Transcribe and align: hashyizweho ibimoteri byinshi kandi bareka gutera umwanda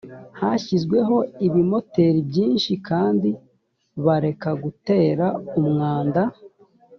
hashyizweho 0.39 1.15
ibimoteri 1.47 2.19
byinshi 2.29 2.71
kandi 2.87 3.29
bareka 4.05 4.49
gutera 4.63 5.25
umwanda 5.59 6.21